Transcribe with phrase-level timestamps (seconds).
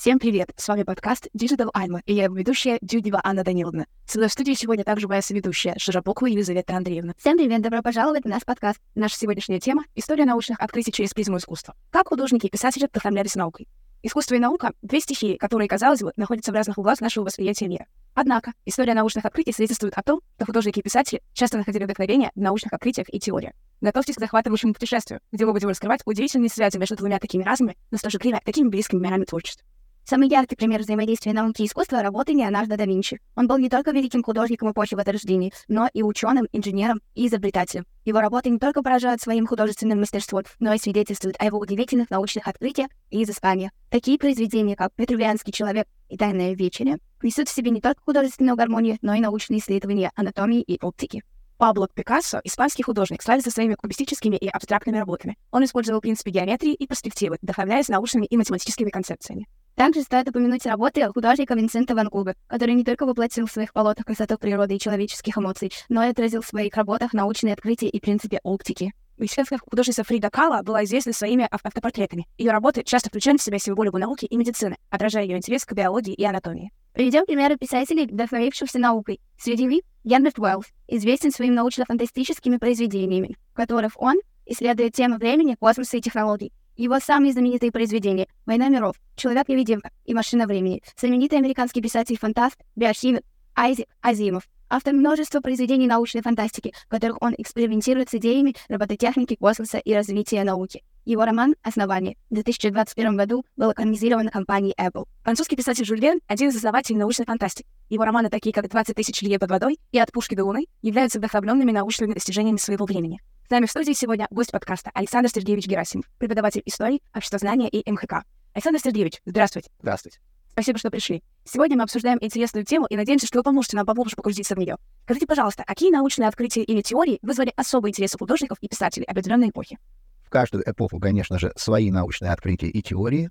[0.00, 0.48] Всем привет!
[0.56, 3.84] С вами подкаст Digital Alma, и я его ведущая Дюдева Анна Даниловна.
[4.06, 7.12] Со мной в студии сегодня также моя соведущая Широпокова Елизавета Андреевна.
[7.18, 7.60] Всем привет!
[7.60, 8.80] Добро пожаловать на наш подкаст.
[8.94, 11.74] Наша сегодняшняя тема— история научных открытий через призму искусства.
[11.90, 13.68] Как художники и писатели вдохновлялись наукой?
[14.02, 17.84] Искусство и наука— две стихии, которые, казалось бы, находятся в разных углах нашего восприятия мира.
[18.14, 22.40] Однако, история научных открытий свидетельствует о том, что художники и писатели часто находили вдохновение в
[22.40, 23.52] научных открытиях и теориях.
[23.82, 27.98] Готовьтесь к захватывающему путешествию, где мы будем раскрывать удивительные связи между двумя такими разными, но
[27.98, 29.66] в то же время такими близкими мирами творчества.
[30.04, 33.20] Самый яркий пример взаимодействия науки и искусства— работы Леонардо да Винчи.
[33.36, 37.86] Он был не только великим художником эпохи Возрождения, но и ученым, инженером и изобретателем.
[38.04, 42.48] Его работы не только поражают своим художественным мастерством, но и свидетельствуют о его удивительных научных
[42.48, 43.70] открытиях и изысканиях.
[43.90, 48.98] Такие произведения, как «Петрувианский человек» и «Тайная вечеря» несут в себе не только художественную гармонию,
[49.02, 51.22] но и научные исследования анатомии и оптики.
[51.60, 55.36] Пабло Пикассо, испанский художник, славится своими кубистическими и абстрактными работами.
[55.50, 59.46] Он использовал принципы геометрии и перспективы, вдохновляясь научными и математическими концепциями.
[59.80, 64.04] Также стоит упомянуть работы художника Винсента Ван Гога, который не только воплотил в своих полотнах
[64.04, 68.40] красоту природы и человеческих эмоций, но и отразил в своих работах научные открытия и принципы
[68.42, 68.92] оптики.
[69.16, 72.26] Мексиканская художница Фрида Кала была известна своими автопортретами.
[72.36, 76.12] Ее работы часто включают в себя символику науки и медицины, отражая ее интерес к биологии
[76.12, 76.72] и анатомии.
[76.92, 79.18] Приведем примеры писателей, вдохновившихся наукой.
[79.38, 85.96] Среди них Генрих Уэллс, известен своими научно-фантастическими произведениями, в которых он исследует темы времени, космоса
[85.96, 86.52] и технологий.
[86.80, 93.20] Его самые знаменитые произведения «Война миров», «Человек-невидимка» и «Машина времени», знаменитый американский писатель-фантаст, биохимик
[93.54, 99.76] Айзек Азимов, автор множества произведений научной фантастики, в которых он экспериментирует с идеями робототехники, космоса
[99.76, 100.82] и развития науки.
[101.04, 105.04] Его роман «Основание» в 2021 году был экранизирован компанией Apple.
[105.22, 107.68] Французский писатель Жюль Верн— один из основателей научной фантастики.
[107.90, 111.18] Его романы, такие как «20 тысяч лье под водой» и «От пушки до луны», являются
[111.18, 113.20] вдохновленными научными достижениями своего времени.
[113.50, 118.22] С нами в студии сегодня гость подкаста Александр Сергеевич Герасимов, преподаватель истории, обществознания и МХК.
[118.54, 119.70] Александр Сергеевич, здравствуйте.
[119.80, 120.20] Здравствуйте.
[120.52, 121.24] Спасибо, что пришли.
[121.44, 124.76] Сегодня мы обсуждаем интересную тему и надеемся, что вы поможете нам поглубже погрузиться в нее.
[125.02, 129.48] Скажите, пожалуйста, какие научные открытия или теории вызвали особый интерес у художников и писателей определенной
[129.48, 129.78] эпохи?
[130.22, 133.30] В каждую эпоху, конечно же, свои научные открытия и теории.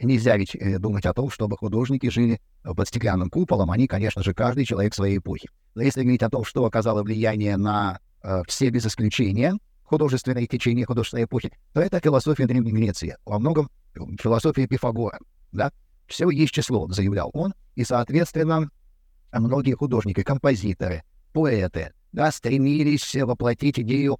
[0.00, 3.70] Нельзя ведь э, думать о том, чтобы художники жили под стеклянным куполом.
[3.70, 5.48] Они, конечно же, каждый человек своей эпохи.
[5.76, 9.54] Но если говорить о том, что оказало влияние на э, все без исключения
[9.90, 13.16] художественные течения художественной эпохи, то это философия Древней Греции.
[13.24, 13.68] Во многом
[14.20, 15.18] философия Пифагора.
[15.50, 15.72] Да?
[16.06, 18.70] Все есть число, заявлял он, и, соответственно,
[19.32, 21.02] многие художники, композиторы,
[21.32, 24.18] поэты да, стремились воплотить идею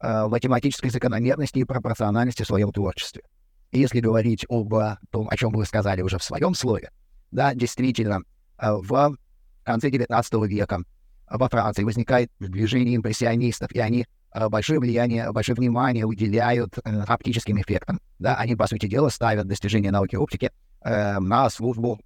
[0.00, 3.22] э, математической закономерности и пропорциональности в своем творчестве.
[3.70, 4.74] И если говорить об
[5.10, 6.90] том, о чем вы сказали уже в своем слове,
[7.30, 8.22] да, действительно,
[8.58, 9.16] э, в
[9.62, 10.82] конце XIX века
[11.30, 14.06] во Франции возникает движение импрессионистов, и они
[14.48, 18.00] большое влияние, большое внимание уделяют э, оптическим эффектам.
[18.18, 20.50] Да, они, по сути дела, ставят достижения науки оптики
[20.82, 22.00] э, на службу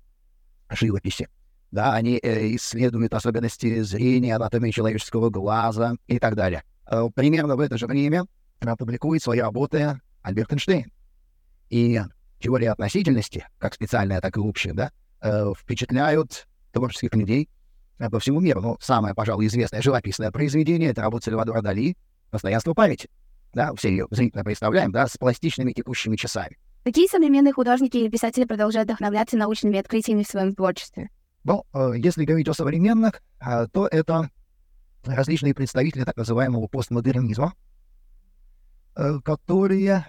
[0.71, 1.29] живописи.
[1.71, 6.63] Да, они э, исследуют особенности зрения, анатомии человеческого глаза и так далее.
[6.91, 8.27] Э, примерно в это же время
[8.79, 10.91] публикует свои работы Альберт Эйнштейн.
[11.71, 12.01] И
[12.41, 17.49] теория относительности, как специальная, так и общая, да, э, впечатляют творческих людей
[17.99, 18.61] Э, по всему миру.
[18.61, 21.97] Ну, самое, пожалуй, известное живописное произведение— это работа Сальвадора Дали
[22.31, 23.09] «Постоянство памяти».
[23.53, 26.59] Да, все ее зрительно представляем, да, с пластичными текущими часами.
[26.85, 31.11] Какие современные художники или писатели продолжают вдохновляться научными открытиями в своем творчестве?
[31.45, 34.31] Ну, э, если говорить о современных, э, то это
[35.05, 37.55] различные представители так называемого постмодернизма,
[39.25, 40.07] которые,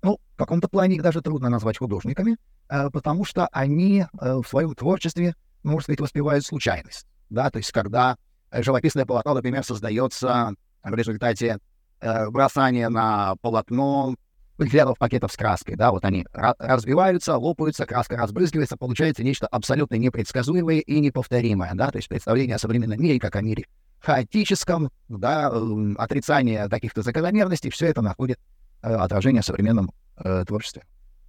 [0.00, 2.38] ну, в каком-то плане их даже трудно назвать художниками,
[2.68, 5.34] потому что они в своем творчестве,
[5.64, 8.16] можно сказать, воспевают случайность да, то есть когда
[8.50, 11.58] э, живописное полотно, например, создается в результате
[12.00, 14.14] э, бросания на полотно
[14.56, 20.80] полиэтиленовых пакетов с краской, да, вот они развиваются, лопаются, краска разбрызгивается, получается нечто абсолютно непредсказуемое
[20.80, 23.64] и неповторимое, да, то есть представление о современном мире как о мире
[24.02, 28.38] хаотическом, да, э, отрицание каких-то закономерностей, все это находит
[28.82, 30.82] э, отражение в современном э, творчестве.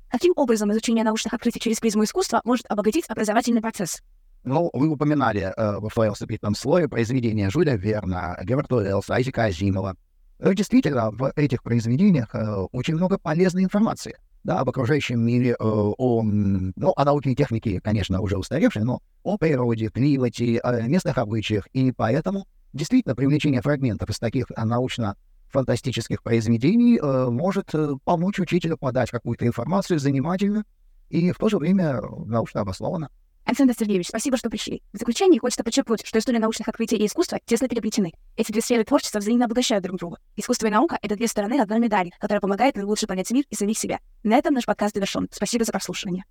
[0.10, 4.02] Каким образом изучение научных открытий через призму искусства может обогатить образовательный процесс?
[4.44, 9.96] Ну, вы упоминали э, во своем вступительном слое произведения Жюля Верна, Герберта Уэллса, Айзека Азимова.
[10.40, 15.56] Э, действительно, в этих произведениях э, очень много полезной информации да, об окружающем мире, э,
[15.60, 21.18] о, ну, о науке и технике, конечно, уже устаревшей, но о природе, климате, о местных
[21.18, 21.68] обычаях.
[21.68, 29.12] И поэтому действительно привлечение фрагментов из таких научно-фантастических произведений э, может э, помочь учителю подать
[29.12, 30.66] какую-то информацию занимательную
[31.10, 33.10] и в то же время научно обоснованно.
[33.46, 34.82] Александр Сергеевич, спасибо, что пришли.
[34.94, 38.14] В заключение хочется подчеркнуть, что история научных открытий и искусства тесно переплетены.
[38.38, 40.18] Эти две сферы творчества взаимно обогащают друг друга.
[40.36, 43.56] Искусство и наука— это две стороны одной медали, которая помогает нам лучше понять мир и
[43.56, 44.00] самих себя.
[44.24, 45.28] На этом наш подкаст завершен.
[45.32, 46.24] Спасибо за прослушивание.